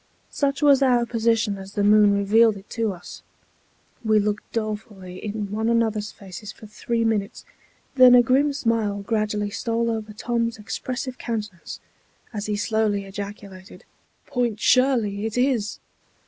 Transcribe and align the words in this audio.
Such 0.31 0.63
was 0.63 0.81
our 0.81 1.05
position 1.05 1.59
as 1.59 1.73
the 1.73 1.83
moon 1.83 2.11
revealed 2.17 2.57
it 2.57 2.67
to 2.71 2.91
us. 2.91 3.21
We 4.03 4.17
looked 4.19 4.51
dolefully 4.51 5.23
in 5.23 5.51
one 5.51 5.69
another's 5.69 6.11
faces 6.11 6.51
for 6.51 6.65
three 6.65 7.05
minutes; 7.05 7.45
then 7.93 8.15
a 8.15 8.23
grim 8.23 8.51
smile 8.51 9.03
gradually 9.03 9.51
stole 9.51 9.91
over 9.91 10.11
Tom's 10.11 10.57
expressive 10.57 11.19
countenance, 11.19 11.79
as 12.33 12.47
he 12.47 12.55
slowly 12.55 13.05
ejaculated, 13.05 13.85
"Point 14.25 14.59
Shirley 14.59 15.27
it 15.27 15.37
is!" 15.37 15.77